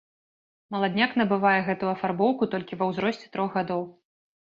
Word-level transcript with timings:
Маладняк 0.75 1.11
набывае 1.21 1.53
гэтую 1.69 1.91
афарбоўку 1.95 2.51
толькі 2.57 2.73
ва 2.83 2.91
ўзросце 2.93 3.27
трох 3.37 3.49
гадоў. 3.63 3.91